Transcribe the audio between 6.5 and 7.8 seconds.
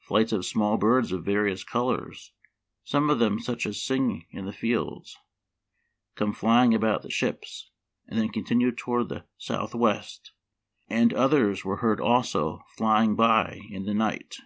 ing about the ships,